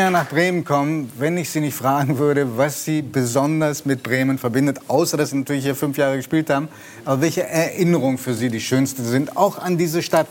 mehr 0.00 0.10
nach 0.10 0.30
Bremen 0.30 0.64
kommen, 0.64 1.12
wenn 1.18 1.36
ich 1.36 1.50
Sie 1.50 1.60
nicht 1.60 1.74
fragen 1.74 2.16
würde, 2.16 2.56
was 2.56 2.86
Sie 2.86 3.02
besonders 3.02 3.84
mit 3.84 4.02
Bremen 4.02 4.38
verbindet, 4.38 4.78
außer 4.88 5.18
dass 5.18 5.28
Sie 5.28 5.36
natürlich 5.36 5.64
hier 5.64 5.74
fünf 5.74 5.98
Jahre 5.98 6.16
gespielt 6.16 6.48
haben. 6.48 6.68
Aber 7.04 7.20
welche 7.20 7.42
Erinnerungen 7.42 8.16
für 8.16 8.32
Sie 8.32 8.48
die 8.48 8.62
schönste 8.62 9.02
sind, 9.02 9.36
auch 9.36 9.58
an 9.58 9.76
diese 9.76 10.02
Stadt? 10.02 10.26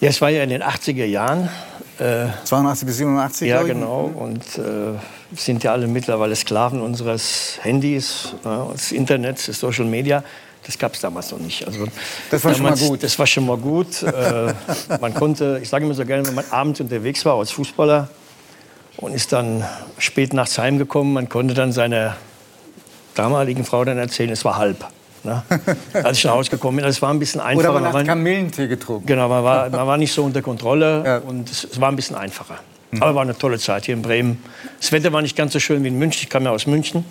Ja, 0.00 0.08
es 0.08 0.18
war 0.22 0.30
ja 0.30 0.42
in 0.42 0.48
den 0.48 0.62
80er 0.62 1.04
Jahren. 1.04 1.50
Äh, 1.98 2.28
82 2.44 2.86
bis 2.86 2.96
87? 2.96 3.48
Ja, 3.48 3.62
genau. 3.64 4.10
Und 4.14 4.42
äh, 4.56 4.98
sind 5.36 5.62
ja 5.62 5.72
alle 5.72 5.86
mittlerweile 5.86 6.36
Sklaven 6.36 6.80
unseres 6.80 7.58
Handys, 7.60 8.34
äh, 8.46 8.72
des 8.72 8.92
Internets, 8.92 9.44
des 9.44 9.60
Social 9.60 9.84
Media. 9.84 10.24
Das 10.66 10.78
gab 10.78 10.94
es 10.94 11.00
damals 11.00 11.30
noch 11.30 11.38
nicht. 11.38 11.66
Also, 11.66 11.86
das 12.30 12.44
war 12.44 12.52
damals, 12.52 12.78
schon 12.78 12.88
mal 12.88 12.90
gut. 12.90 13.02
Das 13.02 13.18
war 13.18 13.26
schon 13.26 13.46
mal 13.46 13.56
gut. 13.56 14.02
äh, 14.02 14.54
man 15.00 15.14
konnte, 15.14 15.60
ich 15.62 15.68
sage 15.68 15.84
immer 15.84 15.94
so 15.94 16.04
gerne, 16.04 16.26
wenn 16.26 16.34
man 16.34 16.44
abends 16.50 16.80
unterwegs 16.80 17.24
war 17.24 17.38
als 17.38 17.50
Fußballer 17.50 18.08
und 18.96 19.12
ist 19.14 19.32
dann 19.32 19.64
spät 19.98 20.32
nachts 20.32 20.58
heimgekommen, 20.58 21.12
man 21.12 21.28
konnte 21.28 21.54
dann 21.54 21.72
seiner 21.72 22.16
damaligen 23.14 23.64
Frau 23.64 23.84
dann 23.84 23.98
erzählen, 23.98 24.30
es 24.30 24.44
war 24.44 24.56
halb. 24.56 24.86
Ne? 25.24 25.42
Als 25.94 26.18
ich 26.18 26.24
nach 26.24 26.32
Hause 26.32 26.50
gekommen 26.50 26.76
bin, 26.76 26.86
es 26.86 27.00
war 27.00 27.10
ein 27.10 27.18
bisschen 27.18 27.40
einfacher. 27.40 27.70
Oder 27.70 27.80
man 27.80 27.92
hat 27.92 28.06
Kamillentee 28.06 28.68
getrunken. 28.68 29.06
Genau, 29.06 29.28
man 29.28 29.42
war, 29.42 29.70
man 29.70 29.86
war 29.86 29.96
nicht 29.96 30.12
so 30.12 30.22
unter 30.22 30.42
Kontrolle 30.42 31.02
ja. 31.04 31.18
und 31.18 31.50
es, 31.50 31.64
es, 31.64 31.80
war 31.80 31.90
ein 31.90 31.96
bisschen 31.96 32.16
einfacher. 32.16 32.58
Mhm. 32.90 33.02
Aber 33.02 33.14
war 33.14 33.22
eine 33.22 33.36
tolle 33.36 33.58
Zeit 33.58 33.86
hier 33.86 33.94
in 33.94 34.02
Bremen. 34.02 34.42
Das 34.78 34.92
Wetter 34.92 35.12
war 35.12 35.22
nicht 35.22 35.36
ganz 35.36 35.52
so 35.54 35.60
schön 35.60 35.82
wie 35.82 35.88
in 35.88 35.98
München. 35.98 36.22
Ich 36.22 36.28
kam 36.28 36.44
ja 36.44 36.50
aus 36.50 36.66
München. 36.66 37.04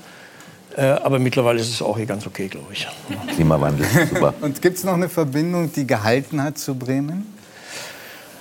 Äh, 0.76 0.86
aber 0.86 1.20
mittlerweile 1.20 1.60
ist 1.60 1.70
es 1.70 1.82
auch 1.82 1.98
hier 1.98 2.06
ganz 2.06 2.26
okay, 2.26 2.48
glaube 2.48 2.74
ich. 2.74 2.88
Klimawandel, 3.36 3.86
super. 4.10 4.34
Und 4.42 4.62
gibt 4.62 4.78
es 4.78 4.84
noch 4.84 4.94
eine 4.94 5.10
Verbindung, 5.10 5.72
die 5.72 5.86
gehalten 5.86 6.42
hat 6.42 6.58
zu 6.58 6.76
Bremen? 6.76 7.34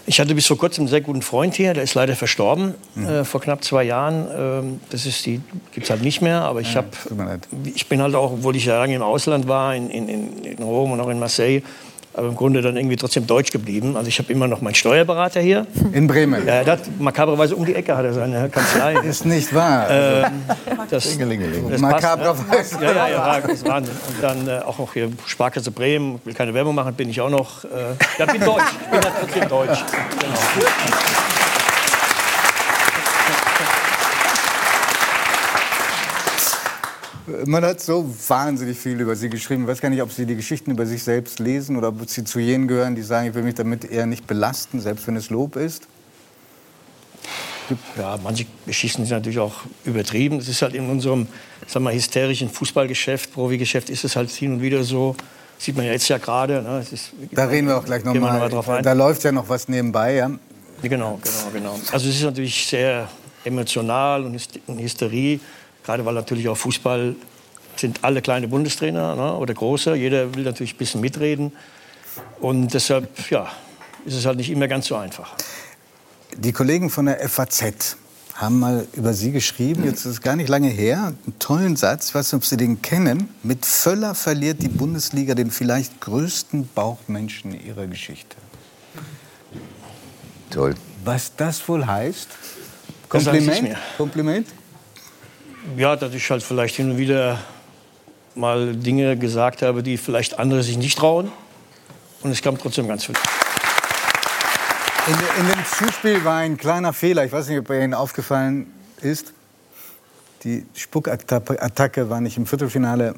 Ich 0.04 0.18
hatte 0.18 0.34
bis 0.34 0.46
vor 0.46 0.58
kurzem 0.58 0.82
einen 0.82 0.88
sehr 0.88 1.00
guten 1.00 1.22
Freund 1.22 1.54
hier, 1.54 1.74
der 1.74 1.84
ist 1.84 1.94
leider 1.94 2.16
verstorben 2.16 2.74
mhm. 2.94 3.06
äh, 3.06 3.24
vor 3.24 3.40
knapp 3.40 3.62
zwei 3.62 3.84
Jahren. 3.84 4.26
Ähm, 4.36 4.80
das 4.90 5.06
ist 5.06 5.24
die 5.26 5.40
gibt's 5.72 5.90
halt 5.90 6.02
nicht 6.02 6.20
mehr, 6.20 6.42
aber 6.42 6.60
ich 6.60 6.74
ja, 6.74 6.84
ich 7.74 7.86
bin 7.86 8.02
halt 8.02 8.14
auch, 8.14 8.32
obwohl 8.32 8.56
ich 8.56 8.64
ja 8.64 8.78
lange 8.78 8.94
im 8.96 9.02
Ausland 9.02 9.46
war, 9.46 9.76
in, 9.76 9.90
in, 9.90 10.42
in 10.42 10.62
Rom 10.62 10.92
und 10.92 11.00
auch 11.00 11.08
in 11.08 11.20
Marseille, 11.20 11.62
aber 12.14 12.28
im 12.28 12.36
Grunde 12.36 12.62
dann 12.62 12.76
irgendwie 12.76 12.96
trotzdem 12.96 13.26
deutsch 13.26 13.50
geblieben. 13.50 13.96
Also 13.96 14.08
ich 14.08 14.18
habe 14.18 14.32
immer 14.32 14.46
noch 14.46 14.60
meinen 14.60 14.74
Steuerberater 14.74 15.40
hier. 15.40 15.66
In 15.92 16.06
Bremen? 16.06 16.46
Ja, 16.46 16.64
hat 16.66 16.80
makabrerweise 17.00 17.56
um 17.56 17.64
die 17.64 17.74
Ecke 17.74 17.96
hat 17.96 18.04
er 18.04 18.12
seine 18.12 18.48
Kanzlei. 18.48 18.94
ist 19.04 19.24
nicht 19.24 19.54
wahr. 19.54 19.86
Ähm, 19.90 20.42
das, 20.90 21.18
das 21.18 21.80
Makabrerweise. 21.80 22.76
Ja, 22.82 22.92
ja, 22.92 23.08
ja, 23.08 23.40
das 23.40 23.52
ist 23.52 23.68
Wahnsinn. 23.68 23.94
Und 24.08 24.22
dann 24.22 24.48
äh, 24.48 24.60
auch 24.62 24.78
noch 24.78 24.92
hier 24.92 25.10
Sparkasse 25.26 25.70
Bremen, 25.70 26.20
will 26.24 26.34
keine 26.34 26.54
Werbung 26.54 26.74
machen, 26.74 26.94
bin 26.94 27.08
ich 27.08 27.20
auch 27.20 27.30
noch. 27.30 27.64
Äh, 27.64 27.68
ja, 28.18 28.26
bin 28.26 28.40
deutsch. 28.40 28.62
Ich 28.82 28.88
bin 28.88 29.00
halt 29.00 29.14
trotzdem 29.20 29.48
deutsch. 29.48 29.84
Genau. 30.20 31.31
Man 37.46 37.64
hat 37.64 37.80
so 37.80 38.12
wahnsinnig 38.28 38.78
viel 38.78 39.00
über 39.00 39.14
Sie 39.14 39.28
geschrieben. 39.28 39.62
Ich 39.62 39.68
weiß 39.68 39.80
gar 39.80 39.90
nicht, 39.90 40.02
ob 40.02 40.10
Sie 40.10 40.26
die 40.26 40.34
Geschichten 40.34 40.72
über 40.72 40.86
sich 40.86 41.02
selbst 41.02 41.38
lesen 41.38 41.76
oder 41.76 41.88
ob 41.88 42.08
Sie 42.08 42.24
zu 42.24 42.40
jenen 42.40 42.66
gehören, 42.66 42.94
die 42.94 43.02
sagen, 43.02 43.28
ich 43.28 43.34
will 43.34 43.44
mich 43.44 43.54
damit 43.54 43.84
eher 43.84 44.06
nicht 44.06 44.26
belasten, 44.26 44.80
selbst 44.80 45.06
wenn 45.06 45.16
es 45.16 45.30
Lob 45.30 45.56
ist. 45.56 45.86
Ja, 47.96 48.18
manche 48.22 48.46
Geschichten 48.66 49.04
sind 49.04 49.16
natürlich 49.16 49.38
auch 49.38 49.62
übertrieben. 49.84 50.38
Das 50.38 50.48
ist 50.48 50.62
halt 50.62 50.74
in 50.74 50.90
unserem 50.90 51.28
sagen 51.66 51.84
wir, 51.84 51.92
hysterischen 51.92 52.48
Fußballgeschäft, 52.50 53.32
Profigeschäft 53.32 53.88
ist 53.90 54.04
es 54.04 54.16
halt 54.16 54.30
hin 54.30 54.54
und 54.54 54.62
wieder 54.62 54.82
so. 54.82 55.14
Sieht 55.58 55.76
man 55.76 55.86
ja 55.86 55.92
jetzt 55.92 56.08
ja 56.08 56.18
gerade. 56.18 56.60
Ne? 56.60 56.84
Da 57.30 57.44
reden 57.44 57.68
wir 57.68 57.78
auch 57.78 57.84
gleich 57.84 58.04
nochmal 58.04 58.40
noch 58.40 58.48
drauf 58.48 58.68
ein. 58.68 58.82
Da 58.82 58.94
läuft 58.94 59.22
ja 59.22 59.30
noch 59.30 59.48
was 59.48 59.68
nebenbei. 59.68 60.14
Ja? 60.14 60.28
Genau, 60.82 61.20
genau, 61.22 61.50
genau. 61.52 61.80
Also 61.92 62.08
es 62.08 62.16
ist 62.16 62.22
natürlich 62.24 62.66
sehr 62.66 63.08
emotional 63.44 64.24
und 64.24 64.78
Hysterie. 64.80 65.38
Gerade 65.84 66.04
weil 66.04 66.14
natürlich 66.14 66.48
auch 66.48 66.56
Fußball 66.56 67.14
sind 67.76 68.04
alle 68.04 68.22
kleine 68.22 68.48
Bundestrainer 68.48 69.16
ne, 69.16 69.36
oder 69.36 69.54
große. 69.54 69.94
Jeder 69.94 70.34
will 70.34 70.44
natürlich 70.44 70.74
ein 70.74 70.78
bisschen 70.78 71.00
mitreden. 71.00 71.52
Und 72.40 72.74
deshalb 72.74 73.30
ja, 73.30 73.50
ist 74.04 74.14
es 74.14 74.26
halt 74.26 74.36
nicht 74.36 74.50
immer 74.50 74.68
ganz 74.68 74.86
so 74.86 74.96
einfach. 74.96 75.34
Die 76.36 76.52
Kollegen 76.52 76.90
von 76.90 77.06
der 77.06 77.28
FAZ 77.28 77.96
haben 78.34 78.58
mal 78.58 78.86
über 78.94 79.12
Sie 79.12 79.30
geschrieben, 79.30 79.84
jetzt 79.84 80.00
ist 80.00 80.12
es 80.12 80.20
gar 80.20 80.36
nicht 80.36 80.48
lange 80.48 80.68
her, 80.68 81.12
einen 81.24 81.38
tollen 81.38 81.76
Satz, 81.76 82.08
ich 82.08 82.14
weiß 82.14 82.32
nicht, 82.32 82.38
ob 82.38 82.44
Sie 82.44 82.56
den 82.56 82.80
kennen. 82.80 83.28
Mit 83.42 83.66
Völler 83.66 84.14
verliert 84.14 84.62
die 84.62 84.68
Bundesliga 84.68 85.34
den 85.34 85.50
vielleicht 85.50 86.00
größten 86.00 86.68
Bauchmenschen 86.74 87.52
ihrer 87.52 87.86
Geschichte. 87.86 88.36
Toll. 90.50 90.74
Was 91.04 91.36
das 91.36 91.66
wohl 91.68 91.86
heißt? 91.86 92.28
Kompliment? 93.08 93.76
Kompliment? 93.98 94.46
Ja, 95.76 95.96
dass 95.96 96.14
ich 96.14 96.30
halt 96.30 96.42
vielleicht 96.42 96.76
hin 96.76 96.90
und 96.90 96.98
wieder 96.98 97.38
mal 98.34 98.74
Dinge 98.74 99.16
gesagt 99.16 99.62
habe, 99.62 99.82
die 99.82 99.96
vielleicht 99.96 100.38
andere 100.38 100.62
sich 100.62 100.76
nicht 100.76 100.98
trauen. 100.98 101.30
Und 102.22 102.30
es 102.30 102.42
kam 102.42 102.58
trotzdem 102.58 102.88
ganz 102.88 103.04
viel. 103.04 103.14
In, 105.06 105.14
in, 105.14 105.48
dem 105.48 105.64
Zuspiel 105.66 106.24
war 106.24 106.38
ein 106.38 106.56
kleiner 106.56 106.92
Fehler. 106.92 107.24
Ich 107.24 107.32
weiß 107.32 107.48
nicht, 107.48 107.58
ob 107.58 107.70
er 107.70 107.82
Ihnen 107.82 107.94
aufgefallen 107.94 108.72
ist. 109.00 109.32
Die 110.44 110.64
Spuckattacke 110.74 112.08
war 112.08 112.20
nicht 112.20 112.36
im 112.36 112.46
Viertelfinale. 112.46 113.14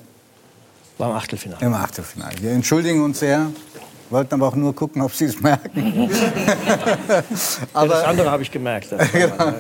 War 0.97 1.11
im 1.11 1.17
Achtelfinale. 1.17 1.65
Im 1.65 1.75
Achtelfinale. 1.75 2.37
Wir 2.41 2.53
entschuldigen 2.53 3.03
uns 3.03 3.19
sehr 3.19 3.51
wollten 4.11 4.35
aber 4.35 4.49
auch 4.49 4.57
nur 4.57 4.75
gucken, 4.75 5.03
ob 5.03 5.13
Sie 5.13 5.27
es 5.27 5.41
merken. 5.41 6.11
aber, 7.73 7.87
ja, 7.87 8.01
das 8.01 8.05
andere 8.05 8.31
habe 8.31 8.43
ich 8.43 8.51
gemerkt. 8.51 8.91
genau. 9.13 9.37
genau. 9.37 9.55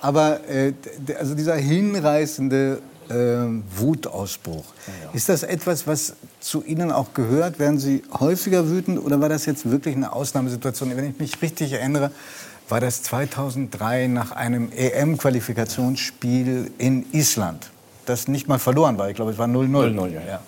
Aber 0.00 0.40
äh, 0.48 0.72
also 1.18 1.34
dieser 1.34 1.56
hinreißende 1.56 2.80
äh, 3.08 3.14
Wutausbruch, 3.76 4.64
ja, 4.86 4.92
ja. 5.04 5.10
ist 5.12 5.28
das 5.28 5.42
etwas, 5.42 5.86
was 5.86 6.14
zu 6.40 6.64
Ihnen 6.64 6.92
auch 6.92 7.14
gehört? 7.14 7.58
Werden 7.58 7.78
Sie 7.78 8.02
häufiger 8.18 8.68
wütend 8.68 9.02
oder 9.04 9.20
war 9.20 9.28
das 9.28 9.46
jetzt 9.46 9.70
wirklich 9.70 9.96
eine 9.96 10.12
Ausnahmesituation? 10.12 10.96
Wenn 10.96 11.10
ich 11.10 11.18
mich 11.18 11.42
richtig 11.42 11.72
erinnere, 11.72 12.10
war 12.68 12.80
das 12.80 13.02
2003 13.02 14.08
nach 14.08 14.32
einem 14.32 14.70
EM-Qualifikationsspiel 14.72 16.70
in 16.78 17.06
Island, 17.12 17.70
das 18.04 18.28
nicht 18.28 18.46
mal 18.46 18.58
verloren 18.58 18.98
war. 18.98 19.08
Ich 19.08 19.16
glaube, 19.16 19.30
es 19.32 19.38
war 19.38 19.46
0-0. 19.46 19.94
0-0, 19.94 20.10
ja. 20.10 20.40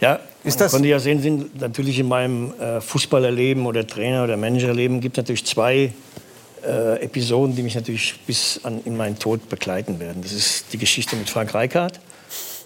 Ja, 0.00 0.18
ist 0.44 0.60
das? 0.60 0.72
Man 0.72 0.80
konnte 0.80 0.88
ja 0.88 0.98
sehen, 0.98 1.20
sind 1.20 1.60
natürlich 1.60 1.98
in 1.98 2.08
meinem 2.08 2.52
äh, 2.58 2.80
Fußballerleben 2.80 3.66
oder 3.66 3.86
Trainer- 3.86 4.24
oder 4.24 4.36
Managerleben 4.36 5.00
gibt 5.00 5.16
natürlich 5.16 5.44
zwei 5.44 5.92
äh, 6.66 7.02
Episoden, 7.02 7.54
die 7.56 7.62
mich 7.62 7.74
natürlich 7.74 8.20
bis 8.26 8.60
an, 8.62 8.80
in 8.84 8.96
meinen 8.96 9.18
Tod 9.18 9.48
begleiten 9.48 10.00
werden. 10.00 10.22
Das 10.22 10.32
ist 10.32 10.66
die 10.72 10.78
Geschichte 10.78 11.16
mit 11.16 11.28
Frank 11.28 11.54
Reichardt 11.54 12.00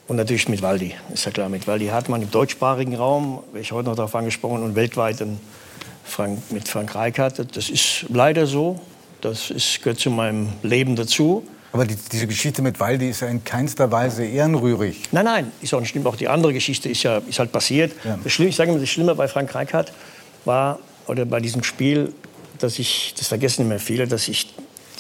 und 0.09 0.17
natürlich 0.17 0.49
mit 0.49 0.63
Waldi. 0.63 0.95
Ist 1.13 1.25
ja 1.25 1.31
klar, 1.31 1.49
mit 1.49 1.67
Waldi 1.67 1.87
Hartmann 1.87 2.23
im 2.23 2.31
deutschsprachigen 2.31 2.95
Raum, 2.95 3.43
werde 3.53 3.61
ich 3.61 3.73
heute 3.73 3.89
noch 3.89 3.97
darauf 3.97 4.15
angesprochen, 4.15 4.63
und 4.63 4.75
weltweit 4.75 5.25
Frank, 6.05 6.39
mit 6.51 6.69
Frank 6.69 6.95
Reichardt. 6.95 7.57
Das 7.57 7.71
ist 7.71 8.07
leider 8.09 8.47
so. 8.47 8.81
Das 9.21 9.51
ist, 9.51 9.83
gehört 9.83 9.99
zu 9.99 10.11
meinem 10.11 10.49
Leben 10.63 10.97
dazu. 10.97 11.45
Aber 11.75 11.85
die, 11.85 11.97
diese 12.13 12.29
Geschichte 12.29 12.63
mit 12.63 12.79
Waldi 12.79 13.11
ist 13.11 13.19
ja 13.21 13.27
in 13.27 13.43
keinster 13.43 13.91
Weise 13.91 14.25
ehrenrührig. 14.25 15.03
Nein, 15.11 15.25
nein, 15.25 15.53
ist 15.61 15.75
auch 15.75 15.81
nicht 15.81 15.89
schlimm. 15.89 16.07
Auch 16.07 16.15
die 16.15 16.29
andere 16.29 16.53
Geschichte 16.53 16.89
ist 16.89 17.03
ja 17.03 17.21
ist 17.29 17.41
halt 17.41 17.51
passiert. 17.51 17.93
Ja. 18.05 18.17
Das 18.23 18.33
Schlimme, 18.33 18.51
ich 18.51 18.55
sage 18.55 18.71
immer, 18.71 18.79
das 18.79 18.89
Schlimme 18.89 19.13
bei 19.17 19.27
Frank 19.27 19.53
Reichardt 19.53 19.93
war, 20.45 20.79
oder 21.09 21.25
bei 21.25 21.41
diesem 21.41 21.65
Spiel, 21.65 22.13
dass 22.61 22.79
ich, 22.79 23.15
das 23.19 23.27
vergessen 23.27 23.63
immer 23.63 23.81
viele, 23.81 24.07
dass 24.07 24.29
ich, 24.29 24.55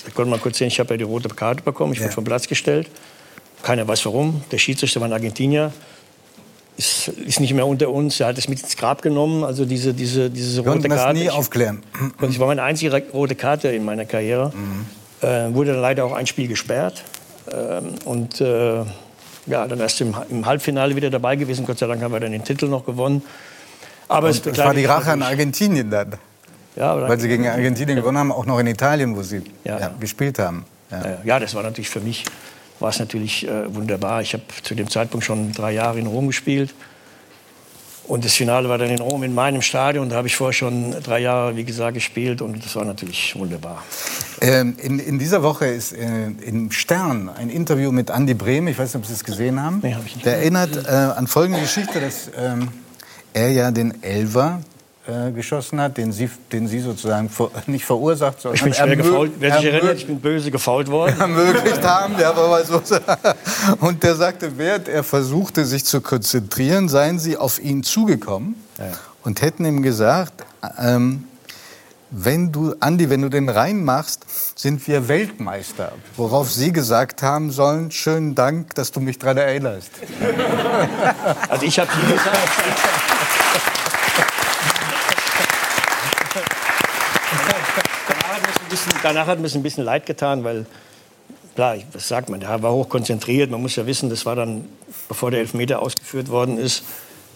ich 0.05 0.15
konnte 0.15 0.29
mal 0.29 0.41
kurz 0.41 0.59
sehen, 0.59 0.67
ich 0.67 0.81
habe 0.81 0.95
ja 0.95 0.97
die 0.97 1.05
rote 1.05 1.29
Karte 1.29 1.63
bekommen, 1.63 1.93
ich 1.93 2.01
ja. 2.01 2.07
wurde 2.07 2.15
vom 2.15 2.25
Platz 2.25 2.49
gestellt. 2.49 2.91
Keiner 3.63 3.87
weiß 3.87 4.05
warum. 4.07 4.43
Der 4.51 4.59
Schiedsrichter 4.59 4.99
war 4.99 5.07
ein 5.07 5.13
Argentinier. 5.13 5.73
Ist, 6.77 7.07
ist 7.07 7.39
nicht 7.39 7.55
mehr 7.55 7.69
unter 7.69 7.89
uns. 7.89 8.19
Er 8.19 8.27
hat 8.27 8.37
es 8.37 8.49
mit 8.49 8.61
ins 8.61 8.77
Grab 8.77 9.01
genommen. 9.01 9.45
Also 9.45 9.65
diese, 9.65 9.95
diese, 9.95 10.29
diese 10.29 10.61
rote 10.63 10.89
Karte. 10.89 11.15
das 11.15 11.15
nie 11.15 11.31
aufklären. 11.31 11.85
Ich 12.29 12.41
war 12.41 12.49
meine 12.49 12.65
einzige 12.65 13.01
rote 13.13 13.37
Karte 13.37 13.69
in 13.69 13.85
meiner 13.85 14.07
Karriere. 14.07 14.53
Mhm. 14.53 15.04
Äh, 15.25 15.55
wurde 15.55 15.73
dann 15.73 15.81
leider 15.81 16.05
auch 16.05 16.13
ein 16.13 16.27
Spiel 16.27 16.49
gesperrt. 16.49 17.03
Ähm, 17.51 17.95
und 18.05 18.41
äh, 18.41 18.85
ja, 19.47 19.67
dann 19.67 19.81
erst 19.81 20.01
im, 20.01 20.15
im, 20.29 20.45
Halbfinale 20.45 20.97
wieder 20.97 21.11
dabei 21.11 21.37
gewesen. 21.37 21.67
Gott 21.67 21.79
sei 21.79 21.87
Dank 21.87 22.03
haben 22.03 22.13
wir 22.13 22.21
dann 22.21 22.33
den 22.33 22.45
Titel 22.45 22.67
noch 22.67 22.85
gewonnen. 22.85 23.23
Aber 24.09 24.29
und 24.29 24.47
es 24.47 24.59
war 24.59 24.75
die 24.75 24.85
Rache 24.85 25.13
an 25.13 25.23
Argentinien 25.23 25.91
dann. 25.91 26.15
Ja, 26.77 27.01
Weil 27.09 27.21
sie 27.21 27.29
gegen 27.29 27.47
Argentinien 27.47 27.97
gewonnen 27.97 28.19
haben, 28.19 28.33
auch 28.33 28.47
noch 28.47 28.59
in 28.59 28.67
Italien, 28.67 29.17
wo 29.17 29.23
sie 29.23 29.43
ja, 29.65 29.79
ja, 29.79 29.91
gespielt 29.99 30.39
haben. 30.39 30.65
Ja. 31.25 31.41
das 31.41 31.55
war 31.55 31.63
natürlich 31.63 31.89
für 31.89 32.01
mich 32.01 32.25
war 32.81 32.91
es 32.91 32.99
natürlich 32.99 33.47
äh, 33.47 33.75
wunderbar. 33.75 34.21
Ich 34.21 34.35
habe 34.35 34.43
zu 34.63 34.75
dem 34.75 34.91
Zeitpunkt 34.91 35.25
schon 35.25 35.53
drei 35.53 35.73
Jahre 35.73 35.99
in 35.99 36.07
Rom 36.07 36.27
gespielt. 36.27 36.75
Und 38.07 38.25
das 38.25 38.35
Finale 38.35 38.69
war 38.69 38.77
dann 38.77 38.91
in 38.91 39.01
Rom 39.01 39.23
in 39.23 39.35
meinem 39.35 39.63
Stadion. 39.63 40.11
Da 40.11 40.17
habe 40.17 40.29
ich 40.29 40.37
vorher 40.37 40.53
schon 40.53 40.95
drei 41.03 41.21
Jahre, 41.21 41.57
wie 41.57 41.65
gesagt, 41.65 41.95
gespielt. 41.95 42.43
Und 42.43 42.65
das 42.65 42.77
war 42.77 42.85
natürlich 42.85 43.35
wunderbar. 43.37 43.83
Ähm, 44.43 44.77
in, 44.79 44.99
in, 44.99 45.19
dieser 45.19 45.43
Woche 45.43 45.67
ist 45.67 45.93
äh, 45.93 46.27
im 46.45 46.71
Stern 46.71 47.31
ein 47.31 47.49
Interview 47.49 47.93
mit 47.93 48.11
Andy 48.11 48.35
Brehm. 48.35 48.69
Ich 48.69 48.79
weiß 48.79 48.93
nicht, 48.93 49.03
ob 49.03 49.07
Sie 49.07 49.15
es 49.15 49.25
gesehen 49.25 49.63
haben. 49.63 49.81
Nee, 49.83 49.95
habe 49.95 50.05
ich 50.07 50.17
nicht. 50.17 50.27
Der 50.27 50.37
erinnert 50.37 50.87
äh, 50.87 50.91
an 50.91 51.27
folgende 51.27 51.61
Geschichte, 51.61 51.99
dass 52.01 52.31
ähm, 52.37 52.69
er 53.33 53.51
ja 53.51 53.71
den 53.71 54.03
Elver 54.03 54.61
äh, 55.07 55.33
geschossen 55.33 55.83
hat, 55.83 55.99
den 55.99 56.13
Sie, 56.13 56.31
den 56.51 56.67
Sie 56.67 56.81
sozusagen 56.81 57.29
ver, 57.29 57.51
nicht 57.67 57.85
verursacht, 57.85 58.41
sondern 58.41 58.57
ich 58.57 58.63
bin 58.63 58.73
schwer 58.73 58.97
gefault. 58.97 59.33
Wer 59.39 59.57
sich 59.57 59.67
erinnert, 59.67 59.99
ich 59.99 60.07
bin 60.07 60.19
böse 60.19 60.51
gefault 60.51 60.89
worden. 60.91 61.21
Ermöglicht 61.21 61.83
haben, 61.83 62.19
ja, 62.19 62.31
aber 62.31 62.49
mal 62.49 62.65
so. 62.65 62.81
Und 63.81 64.03
der 64.03 64.15
sagte, 64.15 64.57
während 64.57 64.89
er 64.89 65.05
versuchte, 65.05 65.67
sich 65.67 65.85
zu 65.85 66.01
konzentrieren, 66.01 66.89
seien 66.89 67.19
Sie 67.19 67.37
auf 67.37 67.63
ihn 67.63 67.83
zugekommen 67.83 68.55
ja. 68.79 68.93
und 69.23 69.43
hätten 69.43 69.67
ihm 69.67 69.83
gesagt, 69.83 70.43
ähm, 70.79 71.25
wenn 72.11 72.51
du, 72.51 72.75
Andi, 72.81 73.11
wenn 73.11 73.21
du 73.21 73.29
den 73.29 73.51
reinmachst, 73.51 74.25
sind 74.55 74.87
wir 74.89 75.09
Weltmeister. 75.09 75.93
Worauf 76.17 76.51
Sie 76.51 76.73
gesagt 76.73 77.23
haben 77.23 77.51
sollen, 77.51 77.91
schönen 77.91 78.35
Dank, 78.35 78.75
dass 78.75 78.91
du 78.91 79.01
mich 79.01 79.19
daran 79.19 79.37
erinnerst. 79.37 79.91
Also 81.51 81.67
ich 81.67 81.79
habe 81.79 81.91
nie 82.07 82.13
gesagt. 82.13 83.84
Danach 89.03 89.27
hat 89.27 89.39
mir 89.41 89.47
es 89.47 89.55
ein 89.55 89.63
bisschen 89.63 89.85
leid 89.85 90.07
getan, 90.07 90.45
weil, 90.45 90.67
klar, 91.55 91.77
was 91.93 92.09
sagt 92.09 92.29
man, 92.29 92.41
der 92.41 92.63
war 92.63 92.73
hochkonzentriert. 92.73 93.51
Man 93.51 93.63
muss 93.63 93.77
ja 93.77 93.87
wissen, 93.87 94.11
das 94.11 94.27
war 94.27 94.37
dann, 94.37 94.69
bevor 95.09 95.31
der 95.31 95.41
Elfmeter 95.41 95.81
ausgeführt 95.81 96.29
worden 96.29 96.59
ist, 96.59 96.85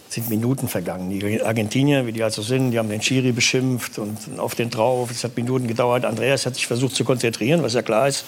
sind 0.09 0.29
Minuten 0.29 0.67
vergangen. 0.67 1.09
Die 1.09 1.41
Argentinier, 1.41 2.07
wie 2.07 2.11
die 2.11 2.23
also 2.23 2.41
sind, 2.41 2.71
die 2.71 2.79
haben 2.79 2.89
den 2.89 3.01
Schiri 3.01 3.31
beschimpft 3.31 3.99
und 3.99 4.17
auf 4.39 4.55
den 4.55 4.71
drauf. 4.71 5.11
Es 5.11 5.23
hat 5.23 5.35
Minuten 5.37 5.67
gedauert. 5.67 6.03
Andreas 6.03 6.45
hat 6.45 6.55
sich 6.55 6.65
versucht 6.65 6.95
zu 6.95 7.03
konzentrieren, 7.03 7.61
was 7.61 7.75
ja 7.75 7.83
klar 7.83 8.07
ist. 8.07 8.25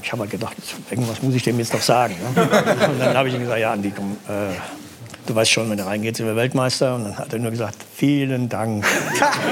Ich 0.00 0.12
habe 0.12 0.22
halt 0.22 0.30
gedacht, 0.30 0.56
irgendwas 0.90 1.20
muss 1.22 1.34
ich 1.34 1.42
dem 1.42 1.58
jetzt 1.58 1.72
noch 1.74 1.82
sagen. 1.82 2.14
Ne? 2.14 2.42
Und 2.90 2.98
dann 2.98 3.16
habe 3.16 3.28
ich 3.28 3.34
ihm 3.34 3.40
gesagt, 3.40 3.60
ja, 3.60 3.72
Andi, 3.72 3.92
komm, 3.94 4.16
äh, 4.28 4.54
du 5.26 5.34
weißt 5.34 5.50
schon, 5.50 5.70
wenn 5.70 5.78
er 5.78 5.86
reingeht, 5.86 6.16
sind 6.16 6.26
wir 6.26 6.36
Weltmeister. 6.36 6.94
Und 6.94 7.04
dann 7.04 7.18
hat 7.18 7.32
er 7.32 7.38
nur 7.38 7.50
gesagt, 7.50 7.76
vielen 7.94 8.48
Dank. 8.48 8.84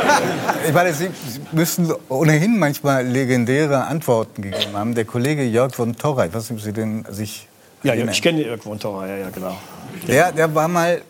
ich 0.66 0.72
meine, 0.72 0.92
Sie 0.92 1.10
müssen 1.52 1.92
ohnehin 2.08 2.58
manchmal 2.58 3.06
legendäre 3.06 3.84
Antworten 3.84 4.42
gegeben 4.42 4.74
haben. 4.74 4.94
Der 4.94 5.04
Kollege 5.04 5.42
Jörg 5.44 5.74
von 5.74 5.96
weiß 6.34 6.50
nicht, 6.50 6.50
ob 6.50 6.60
Sie 6.60 6.72
den 6.72 7.04
sich 7.10 7.46
ja, 7.82 7.94
ich 7.94 8.20
kenne 8.20 8.42
Jörg 8.42 8.62
von 8.62 8.78
Torra, 8.78 9.06
ja, 9.06 9.16
ja, 9.16 9.30
genau. 9.30 9.56
Der, 10.06 10.32
der 10.32 10.54
war 10.54 10.68
mal 10.68 11.00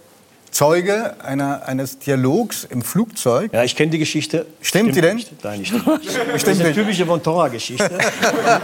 Zeuge 0.50 1.14
einer, 1.24 1.62
eines 1.66 1.98
Dialogs 1.98 2.64
im 2.64 2.82
Flugzeug. 2.82 3.52
Ja, 3.52 3.62
ich 3.62 3.76
kenne 3.76 3.90
die 3.90 3.98
Geschichte. 3.98 4.46
Stimmt, 4.60 4.96
die 4.96 5.00
denn? 5.00 5.16
Nicht. 5.16 5.44
Nein, 5.44 5.60
nicht. 5.60 5.68
Stimmt 5.74 6.34
das 6.34 6.42
ist 6.42 6.60
eine 6.60 6.72
typische 6.72 7.06
von 7.06 7.22
Torra-Geschichte. 7.22 7.90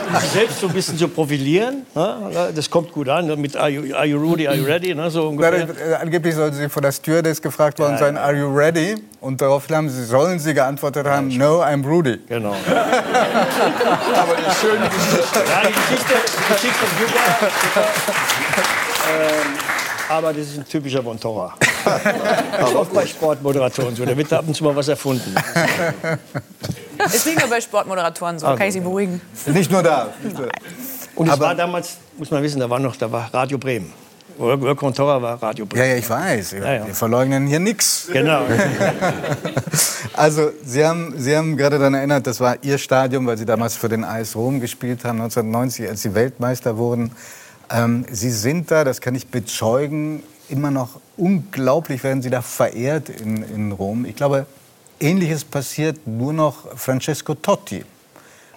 um 0.09 0.21
sich 0.21 0.31
selbst 0.31 0.61
so 0.61 0.67
ein 0.67 0.73
bisschen 0.73 0.99
zu 0.99 1.09
profilieren. 1.09 1.87
Ne? 1.94 2.53
Das 2.55 2.69
kommt 2.69 2.93
gut 2.93 3.09
an. 3.09 3.41
Mit 3.41 3.56
Are 3.56 3.69
you, 3.69 3.94
are 3.94 4.05
you 4.05 4.19
Rudy, 4.19 4.49
are 4.49 4.56
you 4.56 4.65
ready? 4.65 4.94
Ne? 4.94 5.11
So 5.11 5.29
ungefähr. 5.29 5.67
Na, 5.67 5.93
äh, 5.93 5.94
angeblich 5.94 6.35
sollen 6.35 6.53
Sie 6.53 6.69
von 6.69 6.83
der 6.83 6.93
Stewardess 6.93 7.41
gefragt 7.41 7.79
worden 7.79 7.93
ja, 7.93 7.99
sein, 7.99 8.17
Are 8.17 8.35
you 8.37 8.53
ready? 8.55 8.97
Und 9.21 9.41
daraufhin 9.41 9.77
haben 9.77 9.89
Sie, 9.89 10.05
sollen 10.05 10.39
Sie 10.39 10.55
geantwortet 10.55 11.06
haben, 11.06 11.29
No, 11.29 11.62
I'm 11.62 11.87
Rudy. 11.87 12.19
Genau. 12.29 12.55
Aber 12.67 14.37
eine 14.37 14.55
schöne 14.55 14.89
Geschichte. 14.89 15.39
Ja, 15.49 15.62
die 15.67 15.73
Geschichte, 15.73 16.15
die 16.15 16.55
Geschichte 16.55 16.85
ist 16.85 16.99
super. 16.99 17.87
ähm, 19.09 19.77
aber 20.09 20.32
das 20.32 20.47
ist 20.47 20.59
ein 20.59 20.69
typischer 20.69 21.03
von 21.03 21.19
Torra. 21.19 21.55
Auch 21.87 22.87
bei 22.87 23.06
Sportmoderatoren 23.06 23.94
so. 23.94 24.05
Da 24.05 24.17
wird 24.17 24.33
ab 24.33 24.44
und 24.47 24.55
zu 24.55 24.65
mal 24.65 24.75
was 24.75 24.88
erfunden. 24.88 25.35
Ist 27.05 27.27
nicht 27.27 27.38
nur 27.38 27.49
bei 27.49 27.61
Sportmoderatoren 27.61 28.38
so, 28.38 28.47
also, 28.47 28.59
kann 28.59 28.69
ich 28.69 28.75
Sie 28.75 28.81
beruhigen. 28.81 29.21
Nicht 29.47 29.71
nur 29.71 29.83
da. 29.83 30.09
Nicht 30.23 30.38
nur. 30.38 30.49
Und 31.15 31.29
es 31.29 31.41
war 31.41 31.55
damals, 31.55 31.97
muss 32.19 32.31
man 32.31 32.43
wissen, 32.43 32.61
da 32.61 32.69
war 32.69 32.79
noch 32.79 32.97
da 32.97 33.11
war 33.11 33.33
Radio 33.33 33.59
Bremen. 33.59 33.93
Work 34.38 34.94
Torra 34.94 35.21
war 35.21 35.43
Radio 35.43 35.65
Bremen. 35.65 35.85
Ja, 35.85 35.93
ja, 35.93 35.97
ich 35.97 36.09
weiß. 36.09 36.53
Ja, 36.53 36.73
ja. 36.75 36.87
Wir 36.87 36.94
verleugnen 36.94 37.47
hier 37.47 37.61
nichts. 37.61 38.09
Genau. 38.12 38.43
also, 40.12 40.50
Sie 40.62 40.85
haben, 40.85 41.15
Sie 41.17 41.35
haben 41.35 41.56
gerade 41.56 41.79
daran 41.79 41.94
erinnert, 41.94 42.27
das 42.27 42.41
war 42.41 42.56
Ihr 42.62 42.77
Stadion, 42.77 43.27
weil 43.27 43.39
Sie 43.39 43.47
damals 43.47 43.77
für 43.77 43.89
den 43.89 44.05
AS 44.05 44.37
Rom 44.37 44.61
gespielt 44.61 45.05
haben, 45.05 45.23
1990, 45.23 45.89
als 45.89 46.03
Sie 46.03 46.15
Weltmeister 46.15 46.77
wurden. 46.77 47.12
Ähm, 47.71 48.05
Sie 48.11 48.31
sind 48.31 48.71
da, 48.71 48.85
das 48.85 49.00
kann 49.00 49.15
ich 49.15 49.29
bezeugen, 49.29 50.23
immer 50.48 50.70
noch 50.70 51.00
unglaublich 51.16 52.02
werden 52.04 52.22
Sie 52.22 52.31
da 52.31 52.43
verehrt 52.43 53.08
in, 53.08 53.43
in 53.43 53.72
Rom. 53.72 54.04
Ich 54.04 54.16
glaube, 54.16 54.46
Ähnliches 55.00 55.44
passiert 55.44 56.06
nur 56.06 56.32
noch 56.32 56.76
Francesco 56.76 57.34
Totti. 57.34 57.84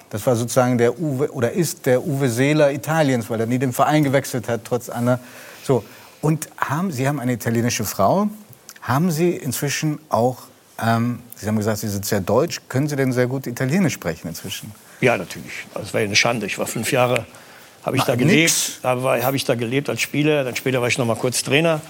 Das 0.09 0.25
war 0.25 0.35
sozusagen 0.35 0.77
der 0.77 0.99
Uwe, 0.99 1.31
oder 1.31 1.51
ist 1.51 1.85
der 1.85 2.03
Uwe 2.05 2.29
Seeler 2.29 2.71
Italiens, 2.71 3.29
weil 3.29 3.39
er 3.39 3.45
nie 3.45 3.59
den 3.59 3.73
Verein 3.73 4.03
gewechselt 4.03 4.47
hat, 4.47 4.61
trotz 4.65 4.89
einer. 4.89 5.19
So. 5.63 5.83
Und 6.21 6.49
haben, 6.57 6.91
Sie 6.91 7.07
haben 7.07 7.19
eine 7.19 7.33
italienische 7.33 7.85
Frau. 7.85 8.27
Haben 8.81 9.11
Sie 9.11 9.31
inzwischen 9.31 9.99
auch, 10.09 10.43
ähm, 10.81 11.19
Sie 11.35 11.47
haben 11.47 11.57
gesagt, 11.57 11.79
Sie 11.79 11.87
sind 11.87 12.05
sehr 12.05 12.21
deutsch. 12.21 12.61
Können 12.69 12.87
Sie 12.87 12.95
denn 12.95 13.11
sehr 13.11 13.27
gut 13.27 13.45
Italienisch 13.45 13.93
sprechen 13.93 14.27
inzwischen? 14.27 14.71
Ja, 14.99 15.17
natürlich. 15.17 15.67
Das 15.73 15.93
war 15.93 16.01
eine 16.01 16.15
Schande. 16.15 16.45
Ich 16.45 16.57
war 16.57 16.65
fünf 16.65 16.91
Jahre 16.91 17.25
habe 17.83 17.97
ich 17.97 18.03
da 18.03 18.15
gelebt. 18.15 18.79
Habe 18.83 19.35
ich 19.35 19.45
da 19.45 19.55
gelebt 19.55 19.89
als 19.89 20.01
Spieler. 20.01 20.43
Dann 20.43 20.55
später 20.55 20.81
war 20.81 20.87
ich 20.87 20.97
noch 20.97 21.05
mal 21.05 21.15
kurz 21.15 21.43
Trainer. 21.43 21.81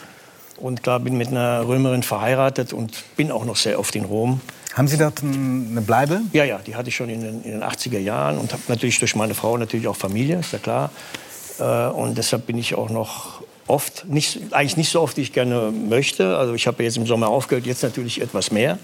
Und 0.57 0.83
klar, 0.83 0.99
bin 0.99 1.17
mit 1.17 1.29
einer 1.29 1.67
Römerin 1.67 2.03
verheiratet 2.03 2.73
und 2.73 3.03
bin 3.15 3.31
auch 3.31 3.45
noch 3.45 3.55
sehr 3.55 3.79
oft 3.79 3.95
in 3.95 4.05
Rom. 4.05 4.41
Haben 4.73 4.87
Sie 4.87 4.97
dort 4.97 5.23
eine 5.23 5.81
Bleibe? 5.81 6.21
Ja, 6.33 6.43
ja, 6.43 6.59
die 6.59 6.75
hatte 6.75 6.89
ich 6.89 6.95
schon 6.95 7.09
in 7.09 7.21
den, 7.21 7.43
in 7.43 7.51
den 7.51 7.63
80er 7.63 7.99
Jahren 7.99 8.37
und 8.37 8.51
habe 8.51 8.61
natürlich 8.67 8.99
durch 8.99 9.15
meine 9.15 9.33
Frau 9.33 9.57
natürlich 9.57 9.87
auch 9.87 9.95
Familie, 9.95 10.39
ist 10.39 10.53
ja 10.53 10.59
klar. 10.59 10.91
Äh, 11.59 11.63
und 11.63 12.17
deshalb 12.17 12.45
bin 12.45 12.57
ich 12.57 12.75
auch 12.75 12.89
noch 12.89 13.41
oft, 13.67 14.05
nicht, 14.05 14.39
eigentlich 14.51 14.77
nicht 14.77 14.91
so 14.91 15.01
oft, 15.01 15.17
wie 15.17 15.21
ich 15.21 15.33
gerne 15.33 15.71
möchte. 15.71 16.37
Also 16.37 16.53
ich 16.53 16.67
habe 16.67 16.83
jetzt 16.83 16.97
im 16.97 17.05
Sommer 17.05 17.29
aufgehört, 17.29 17.65
jetzt 17.65 17.83
natürlich 17.83 18.21
etwas 18.21 18.51
mehr. 18.51 18.77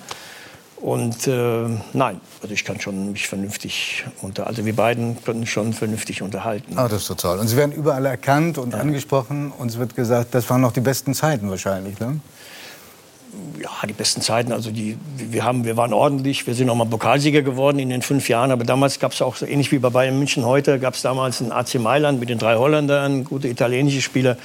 Und 0.78 1.26
äh, 1.28 1.68
nein, 1.94 2.20
also 2.42 2.54
ich 2.54 2.66
kann 2.66 2.80
schon 2.80 3.14
mich 3.14 3.28
vernünftig 3.28 4.04
unter, 4.22 4.46
also 4.46 4.66
wir 4.66 4.76
beiden 4.76 5.24
können 5.24 5.48
schon 5.48 5.74
vernünftig 5.74 6.22
unterhalten. 6.22 6.78
Ah, 6.78 6.88
das 6.88 7.04
ist 7.04 7.08
total. 7.08 7.40
Und 7.40 7.48
Sie 7.48 7.56
werden 7.56 7.72
überall 7.72 8.06
erkannt 8.06 8.58
und 8.58 8.74
ja. 8.74 8.80
angesprochen 8.80 9.52
und 9.58 9.72
es 9.72 9.78
wird 9.80 9.96
gesagt, 9.96 10.36
das 10.36 10.50
waren 10.50 10.62
noch 10.62 10.74
die 10.74 10.82
besten 10.82 11.14
Zeiten 11.14 11.50
wahrscheinlich, 11.50 12.00
ne? 12.00 12.20
Ja, 13.62 13.70
die 13.88 13.94
besten 13.94 14.22
Zeiten. 14.22 14.52
Also 14.52 14.72
die, 14.72 14.98
wir, 15.18 15.44
haben, 15.44 15.66
wir 15.66 15.76
waren 15.76 15.94
ordentlich. 15.94 16.48
Wir 16.48 16.56
sind 16.56 16.70
auch 16.70 16.76
mal 16.76 16.86
Pokalsieger 16.86 17.42
geworden 17.42 17.80
in 17.80 17.90
den 17.90 18.02
fünf 18.02 18.30
Jahren. 18.30 18.52
Aber 18.52 18.64
damals 18.64 19.00
gab 19.00 19.12
es 19.12 19.22
auch, 19.22 19.36
so 19.36 19.46
ähnlich 19.46 19.72
wie 19.74 19.80
bei 19.80 19.90
Bayern 19.90 20.18
München 20.18 20.46
heute, 20.46 20.80
gab 20.80 20.94
es 20.94 21.02
damals 21.02 21.42
ein 21.42 21.52
AC 21.52 21.76
Mailand 21.76 22.20
mit 22.20 22.30
den 22.30 22.38
drei 22.38 22.56
Holländern, 22.56 23.26
gute 23.26 23.50
italienische 23.50 24.02
Spieler. 24.02 24.38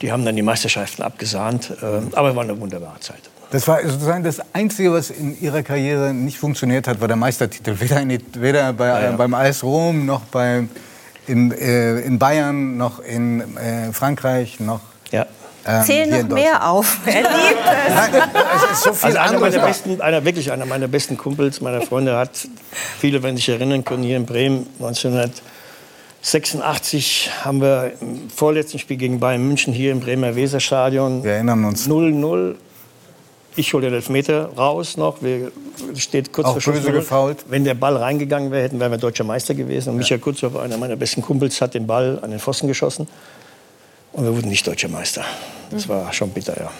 Die 0.00 0.12
haben 0.12 0.24
dann 0.24 0.36
die 0.36 0.42
Meisterschaften 0.42 1.02
abgesahnt. 1.02 1.70
Äh, 1.82 2.14
aber 2.14 2.30
es 2.30 2.36
war 2.36 2.44
eine 2.44 2.60
wunderbare 2.60 3.00
Zeit. 3.00 3.22
Das 3.50 3.68
war 3.68 3.86
sozusagen 3.86 4.24
das 4.24 4.40
Einzige, 4.54 4.92
was 4.92 5.10
in 5.10 5.38
Ihrer 5.40 5.62
Karriere 5.62 6.12
nicht 6.12 6.38
funktioniert 6.38 6.88
hat, 6.88 7.00
war 7.00 7.06
der 7.06 7.16
Meistertitel. 7.16 7.78
Weder, 7.78 8.00
in, 8.00 8.20
weder 8.34 8.72
bei, 8.72 8.88
ja, 8.88 9.02
ja. 9.02 9.12
beim 9.12 9.34
AS 9.34 9.62
Rom, 9.62 10.04
noch 10.04 10.22
bei, 10.22 10.64
in, 11.26 11.52
äh, 11.52 12.00
in 12.00 12.18
Bayern, 12.18 12.76
noch 12.76 12.98
in 12.98 13.56
äh, 13.56 13.92
Frankreich, 13.92 14.58
noch... 14.58 14.80
Ja. 15.12 15.26
Ähm, 15.64 15.84
Zähl 15.84 16.06
noch 16.06 16.28
mehr 16.28 16.68
auf. 16.68 16.98
Er 17.06 17.22
liebt 17.22 17.32
es. 17.32 17.94
Nein, 17.94 18.10
es 18.56 18.64
ist 18.72 18.82
so 18.82 18.92
viel 18.92 19.16
also 19.16 19.18
einer, 19.18 19.38
meiner 19.40 19.58
besten, 19.58 20.00
einer, 20.00 20.24
wirklich 20.24 20.52
einer 20.52 20.66
meiner 20.66 20.86
besten 20.86 21.16
Kumpels, 21.16 21.60
meiner 21.60 21.82
Freunde, 21.82 22.16
hat, 22.16 22.46
viele, 22.98 23.24
wenn 23.24 23.36
sich 23.36 23.48
erinnern 23.48 23.84
können, 23.84 24.04
hier 24.04 24.16
in 24.16 24.26
Bremen 24.26 24.68
1986 24.78 27.30
haben 27.44 27.60
wir 27.60 27.94
im 28.00 28.30
vorletzten 28.30 28.78
Spiel 28.78 28.96
gegen 28.96 29.18
Bayern 29.18 29.44
München 29.46 29.72
hier 29.72 29.90
im 29.90 29.98
Bremer 30.00 30.36
Weserstadion 30.36 31.24
wir 31.24 31.32
erinnern 31.32 31.64
uns 31.64 31.88
0-0 31.88 32.54
ich 33.56 33.72
hole 33.72 33.86
den 33.86 33.94
Elfmeter 33.94 34.50
raus 34.56 34.96
noch. 34.96 35.22
Wir, 35.22 35.50
steht 35.96 36.32
kurz 36.32 36.46
Auch 36.46 36.54
böse 36.54 36.92
gefault. 36.92 37.44
Wenn 37.48 37.64
der 37.64 37.74
Ball 37.74 37.96
reingegangen 37.96 38.50
wäre, 38.50 38.64
hätten, 38.64 38.78
wären 38.78 38.92
wir 38.92 38.98
deutscher 38.98 39.24
Meister 39.24 39.54
gewesen. 39.54 39.90
Und 39.90 39.96
ja. 39.96 40.00
Michael 40.00 40.20
Kutzhoff, 40.20 40.56
einer 40.56 40.76
meiner 40.76 40.96
besten 40.96 41.22
Kumpels, 41.22 41.60
hat 41.60 41.74
den 41.74 41.86
Ball 41.86 42.18
an 42.22 42.30
den 42.30 42.38
Pfosten 42.38 42.68
geschossen. 42.68 43.08
Und 44.12 44.24
wir 44.24 44.34
wurden 44.34 44.48
nicht 44.48 44.66
deutscher 44.66 44.88
Meister. 44.88 45.24
Das 45.70 45.88
war 45.88 46.12
schon 46.12 46.30
bitter, 46.30 46.56
ja. 46.58 46.70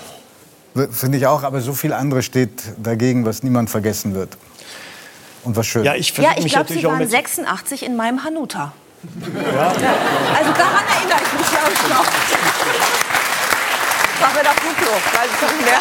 Finde 0.91 1.19
ich 1.19 1.27
auch, 1.27 1.43
aber 1.43 1.61
so 1.61 1.73
viel 1.73 1.93
andere 1.93 2.23
steht 2.23 2.63
dagegen, 2.83 3.25
was 3.25 3.43
niemand 3.43 3.71
vergessen 3.71 4.15
wird. 4.15 4.37
Und 5.45 5.57
was 5.57 5.67
schön. 5.67 5.85
Ja, 5.85 5.95
ich, 5.95 6.17
ja, 6.17 6.35
ich 6.37 6.47
glaube, 6.47 6.73
Sie 6.73 6.85
waren 6.85 7.09
86 7.09 7.85
in 7.85 7.97
meinem 7.97 8.25
Hanuta. 8.25 8.73
Ja. 9.55 9.69
Also 9.69 10.53
daran 10.53 10.85
erinnere 10.89 11.19
ich 11.25 11.33
mich, 11.33 11.47
ich, 11.47 11.89
noch. 11.89 12.05
War 14.21 14.35
mir 14.35 14.43
da 14.43 14.51
Flugloch, 14.51 15.15
weiß 15.15 15.31
ich 15.35 15.41
nicht 15.57 15.67
mehr. 15.67 15.81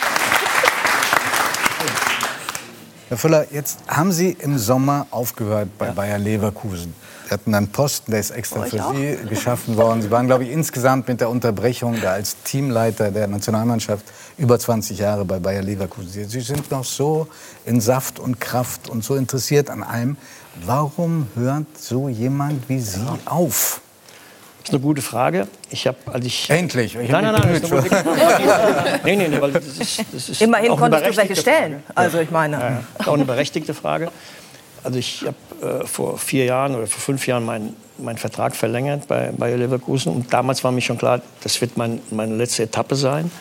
Herr 3.07 3.17
Füller, 3.17 3.45
jetzt 3.51 3.79
haben 3.87 4.11
Sie 4.11 4.35
im 4.39 4.57
Sommer 4.57 5.05
aufgehört 5.11 5.69
bei 5.77 5.87
ja. 5.87 5.91
Bayer 5.91 6.17
Leverkusen. 6.17 6.95
Sie 7.25 7.31
hatten 7.31 7.53
einen 7.53 7.67
Posten, 7.67 8.09
der 8.09 8.19
ist 8.19 8.31
extra 8.31 8.63
für 8.63 8.83
auch. 8.83 8.95
Sie 8.95 9.17
geschaffen 9.29 9.77
worden. 9.77 10.01
Sie 10.01 10.09
waren, 10.09 10.25
glaube 10.25 10.45
ich, 10.45 10.51
insgesamt 10.51 11.07
mit 11.07 11.21
der 11.21 11.29
Unterbrechung 11.29 12.01
da 12.01 12.13
als 12.13 12.35
Teamleiter 12.43 13.11
der 13.11 13.27
Nationalmannschaft 13.27 14.05
über 14.39 14.57
20 14.57 14.97
Jahre 14.97 15.23
bei 15.23 15.37
Bayer 15.37 15.61
Leverkusen. 15.61 16.27
Sie 16.27 16.41
sind 16.41 16.71
noch 16.71 16.83
so 16.83 17.27
in 17.65 17.79
Saft 17.79 18.17
und 18.17 18.41
Kraft 18.41 18.89
und 18.89 19.03
so 19.03 19.15
interessiert 19.15 19.69
an 19.69 19.83
allem. 19.83 20.17
Warum 20.65 21.27
hört 21.35 21.67
so 21.79 22.09
jemand 22.09 22.67
wie 22.69 22.79
Sie 22.79 23.05
auf? 23.25 23.81
Das 24.65 24.71
ist 24.71 24.77
eine 24.77 24.83
gute 24.83 25.03
Frage. 25.03 25.47
Ich 25.69 25.85
habe, 25.85 25.97
als 26.11 26.25
ich 26.25 26.49
endlich. 26.49 26.95
Ich 26.95 27.09
nein, 27.11 27.23
nein, 27.23 27.35
nein. 27.39 27.61
Das 27.61 27.71
ist 27.71 27.71
nee, 29.05 29.15
nee, 29.15 29.27
nee, 29.27 29.39
weil 29.39 29.51
das 29.51 29.67
ist, 29.67 30.03
das 30.11 30.29
ist 30.29 30.41
Immerhin 30.41 30.75
konntest 30.75 31.05
du 31.05 31.15
welche 31.17 31.35
stellen. 31.35 31.83
Also 31.93 32.17
ich 32.17 32.31
meine. 32.31 32.57
Ja, 32.57 32.69
ja. 32.69 32.83
Auch 33.05 33.13
eine 33.13 33.25
berechtigte 33.25 33.75
Frage. 33.75 34.09
Also 34.81 34.97
ich 34.97 35.23
habe 35.23 35.81
äh, 35.83 35.85
vor 35.85 36.17
vier 36.17 36.45
Jahren 36.45 36.73
oder 36.73 36.87
vor 36.87 36.99
fünf 36.99 37.27
Jahren 37.27 37.45
meinen 37.45 37.75
mein 37.99 38.17
Vertrag 38.17 38.55
verlängert 38.55 39.07
bei 39.07 39.31
Bayer 39.37 39.57
Leverkusen 39.57 40.11
und 40.11 40.33
damals 40.33 40.63
war 40.63 40.71
mir 40.71 40.81
schon 40.81 40.97
klar, 40.97 41.21
das 41.41 41.61
wird 41.61 41.77
mein, 41.77 42.01
meine 42.09 42.35
letzte 42.35 42.63
Etappe 42.63 42.95
sein. 42.95 43.31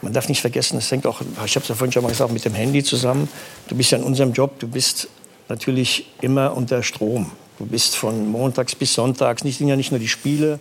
Man 0.00 0.14
darf 0.14 0.28
nicht 0.28 0.40
vergessen, 0.40 0.76
das 0.76 0.90
hängt 0.90 1.06
auch, 1.06 1.20
ich 1.44 1.54
habe 1.54 1.62
es 1.62 1.68
ja 1.68 1.74
vorhin 1.74 1.92
schon 1.92 2.02
mal 2.02 2.08
gesagt, 2.08 2.32
mit 2.32 2.44
dem 2.44 2.54
Handy 2.54 2.82
zusammen. 2.82 3.28
Du 3.68 3.76
bist 3.76 3.92
ja 3.92 3.98
in 3.98 4.04
unserem 4.04 4.32
Job, 4.32 4.58
du 4.58 4.66
bist 4.66 5.08
natürlich 5.48 6.06
immer 6.22 6.56
unter 6.56 6.82
Strom. 6.82 7.30
Du 7.62 7.68
bist 7.68 7.94
von 7.94 8.26
montags 8.26 8.74
bis 8.74 8.92
sonntags, 8.92 9.44
nicht, 9.44 9.60
ja 9.60 9.76
nicht 9.76 9.92
nur 9.92 10.00
die 10.00 10.08
Spiele, 10.08 10.58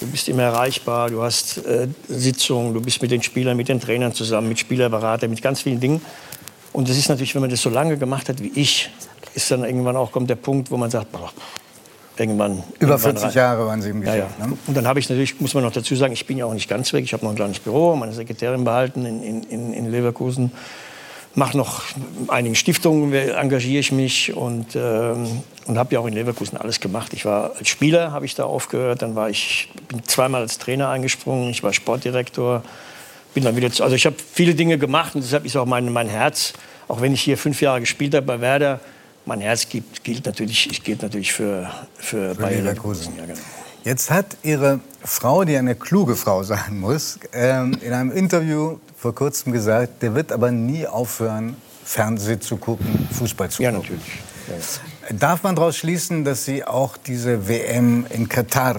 du 0.00 0.06
bist 0.08 0.28
immer 0.28 0.42
erreichbar, 0.42 1.08
du 1.08 1.22
hast 1.22 1.58
äh, 1.58 1.86
Sitzungen, 2.08 2.74
du 2.74 2.80
bist 2.80 3.00
mit 3.02 3.12
den 3.12 3.22
Spielern, 3.22 3.56
mit 3.56 3.68
den 3.68 3.78
Trainern 3.78 4.12
zusammen, 4.12 4.48
mit 4.48 4.58
Spielerberatern, 4.58 5.30
mit 5.30 5.40
ganz 5.40 5.62
vielen 5.62 5.78
Dingen. 5.78 6.02
Und 6.72 6.88
das 6.88 6.98
ist 6.98 7.08
natürlich, 7.08 7.36
wenn 7.36 7.42
man 7.42 7.50
das 7.50 7.62
so 7.62 7.70
lange 7.70 7.96
gemacht 7.98 8.28
hat 8.28 8.42
wie 8.42 8.50
ich, 8.56 8.90
ist 9.36 9.48
dann 9.52 9.62
irgendwann 9.62 9.96
auch 9.96 10.10
kommt 10.10 10.28
der 10.28 10.34
Punkt, 10.34 10.72
wo 10.72 10.76
man 10.76 10.90
sagt, 10.90 11.12
boah, 11.12 11.30
irgendwann. 12.18 12.64
Über 12.80 12.98
40 12.98 13.26
rein. 13.26 13.32
Jahre 13.32 13.66
waren 13.68 13.80
Sie 13.80 13.90
im 13.90 14.00
Geschäft. 14.00 14.18
Ja, 14.18 14.44
ja. 14.44 14.46
Ne? 14.48 14.58
Und 14.66 14.76
dann 14.76 14.88
habe 14.88 14.98
ich 14.98 15.08
natürlich, 15.08 15.40
muss 15.40 15.54
man 15.54 15.62
noch 15.62 15.70
dazu 15.70 15.94
sagen, 15.94 16.14
ich 16.14 16.26
bin 16.26 16.36
ja 16.36 16.46
auch 16.46 16.54
nicht 16.54 16.68
ganz 16.68 16.92
weg. 16.92 17.04
Ich 17.04 17.12
habe 17.12 17.24
noch 17.24 17.30
ein 17.30 17.36
kleines 17.36 17.60
Büro, 17.60 17.94
meine 17.94 18.12
Sekretärin 18.12 18.64
behalten 18.64 19.06
in, 19.06 19.44
in, 19.44 19.72
in 19.72 19.88
Leverkusen 19.88 20.50
mache 21.34 21.56
noch 21.56 21.82
einigen 22.28 22.54
Stiftungen, 22.54 23.12
engagiere 23.12 23.80
ich 23.80 23.92
mich 23.92 24.34
und, 24.34 24.76
ähm, 24.76 25.42
und 25.66 25.78
habe 25.78 25.94
ja 25.94 26.00
auch 26.00 26.06
in 26.06 26.14
Leverkusen 26.14 26.56
alles 26.56 26.80
gemacht. 26.80 27.12
Ich 27.12 27.24
war 27.24 27.52
als 27.58 27.68
Spieler, 27.68 28.12
habe 28.12 28.24
ich 28.24 28.34
da 28.34 28.44
aufgehört, 28.44 29.02
dann 29.02 29.14
war 29.14 29.30
ich 29.30 29.68
bin 29.88 30.04
zweimal 30.04 30.42
als 30.42 30.58
Trainer 30.58 30.90
eingesprungen, 30.90 31.50
ich 31.50 31.62
war 31.62 31.72
Sportdirektor, 31.72 32.62
bin 33.34 33.44
dann 33.44 33.56
wieder, 33.56 33.70
zu, 33.70 33.82
also 33.82 33.96
ich 33.96 34.06
habe 34.06 34.16
viele 34.32 34.54
Dinge 34.54 34.78
gemacht 34.78 35.14
und 35.14 35.24
deshalb 35.24 35.44
ist 35.44 35.56
auch 35.56 35.66
mein, 35.66 35.92
mein 35.92 36.08
Herz, 36.08 36.52
auch 36.86 37.00
wenn 37.00 37.12
ich 37.12 37.22
hier 37.22 37.36
fünf 37.36 37.60
Jahre 37.60 37.80
gespielt 37.80 38.14
habe 38.14 38.26
bei 38.26 38.40
Werder, 38.40 38.80
mein 39.26 39.40
Herz 39.40 39.68
gilt, 39.68 40.04
gilt 40.04 40.26
natürlich, 40.26 40.82
gilt 40.84 41.02
natürlich 41.02 41.32
für, 41.32 41.70
für, 41.96 42.34
für 42.34 42.40
Bayer 42.40 42.60
Leverkusen. 42.60 43.14
Ja, 43.16 43.26
genau. 43.26 43.40
Jetzt 43.84 44.10
hat 44.10 44.38
Ihre 44.42 44.80
Frau, 45.02 45.44
die 45.44 45.56
eine 45.56 45.74
kluge 45.74 46.16
Frau 46.16 46.42
sein 46.42 46.78
muss, 46.80 47.18
ähm, 47.34 47.76
in 47.82 47.92
einem 47.92 48.12
Interview 48.12 48.78
vor 49.04 49.14
kurzem 49.14 49.52
gesagt, 49.52 50.02
der 50.02 50.14
wird 50.14 50.32
aber 50.32 50.50
nie 50.50 50.86
aufhören, 50.86 51.58
Fernsehen 51.84 52.40
zu 52.40 52.56
gucken, 52.56 53.06
Fußball 53.12 53.50
zu 53.50 53.58
gucken. 53.58 53.74
Ja, 53.74 53.78
natürlich. 53.78 54.18
Ja. 54.48 55.16
Darf 55.18 55.42
man 55.42 55.54
daraus 55.54 55.76
schließen, 55.76 56.24
dass 56.24 56.46
Sie 56.46 56.64
auch 56.64 56.96
diese 56.96 57.46
WM 57.46 58.06
in 58.08 58.30
Katar 58.30 58.76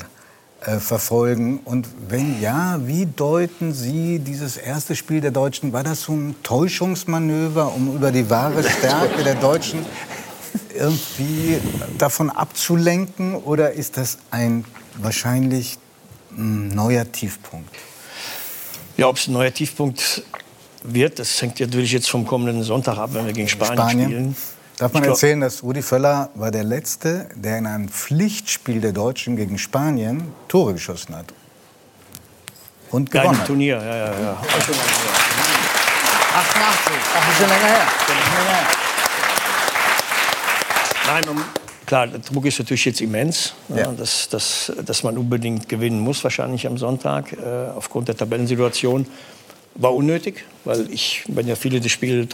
äh, 0.61 0.79
verfolgen? 0.79 1.59
Und 1.63 1.87
wenn 2.09 2.41
ja, 2.41 2.79
wie 2.87 3.05
deuten 3.05 3.71
Sie 3.71 4.17
dieses 4.17 4.57
erste 4.57 4.95
Spiel 4.95 5.21
der 5.21 5.29
Deutschen? 5.29 5.73
War 5.73 5.83
das 5.83 6.01
so 6.01 6.13
ein 6.13 6.35
Täuschungsmanöver, 6.41 7.71
um 7.75 7.95
über 7.95 8.11
die 8.11 8.27
wahre 8.27 8.63
Stärke 8.63 9.23
der 9.23 9.35
Deutschen 9.35 9.85
irgendwie 10.73 11.61
davon 11.99 12.31
abzulenken? 12.31 13.35
Oder 13.35 13.73
ist 13.73 13.97
das 13.97 14.17
ein 14.31 14.65
wahrscheinlich 14.97 15.77
ein 16.35 16.69
neuer 16.69 17.11
Tiefpunkt? 17.11 17.69
Ja, 18.97 19.07
ob 19.07 19.17
es 19.17 19.27
ein 19.27 19.33
neuer 19.33 19.53
Tiefpunkt 19.53 20.23
wird, 20.83 21.19
das 21.19 21.41
hängt 21.41 21.59
natürlich 21.59 21.91
jetzt 21.91 22.09
vom 22.09 22.25
kommenden 22.25 22.63
Sonntag 22.63 22.97
ab, 22.97 23.09
wenn 23.13 23.25
wir 23.25 23.33
gegen 23.33 23.49
Spanien, 23.49 23.75
Spanien. 23.75 24.09
spielen. 24.09 24.35
Darf 24.77 24.93
man 24.93 25.03
erzählen, 25.03 25.39
dass 25.39 25.63
Rudi 25.63 25.81
Völler 25.81 26.29
war 26.35 26.51
der 26.51 26.63
Letzte, 26.63 27.29
der 27.35 27.57
in 27.57 27.65
einem 27.65 27.89
Pflichtspiel 27.89 28.81
der 28.81 28.91
Deutschen 28.91 29.35
gegen 29.37 29.57
Spanien 29.57 30.33
Tore 30.47 30.73
geschossen 30.73 31.15
hat. 31.15 31.33
Und 32.91 33.09
gewonnen 33.09 33.31
Geil, 33.31 33.39
hat. 33.39 33.47
Turnier, 33.47 33.77
ja, 33.77 33.95
ja, 33.95 34.19
ja. 34.19 34.37
88. 36.35 36.93
Ach, 37.15 37.31
ist 37.31 37.37
schon 37.37 37.49
länger 37.49 37.65
her. 37.65 37.87
Nein, 41.07 41.23
man, 41.27 41.64
Klar, 41.85 42.07
der 42.07 42.19
Druck 42.19 42.45
ist 42.45 42.59
natürlich 42.59 42.85
jetzt 42.85 43.01
immens, 43.01 43.53
ja. 43.69 43.77
Ja, 43.77 43.91
dass, 43.91 44.29
dass, 44.29 44.71
dass 44.85 45.03
man 45.03 45.17
unbedingt 45.17 45.69
gewinnen 45.69 45.99
muss, 45.99 46.23
wahrscheinlich 46.23 46.65
am 46.67 46.77
Sonntag, 46.77 47.33
äh, 47.33 47.69
aufgrund 47.75 48.07
der 48.07 48.17
Tabellensituation. 48.17 49.05
War 49.75 49.93
unnötig, 49.93 50.45
weil 50.63 50.89
ich, 50.89 51.23
wenn 51.27 51.47
ja 51.47 51.55
viele 51.55 51.81
das 51.81 51.91
Spiel 51.91 52.27
trotzdem 52.27 52.33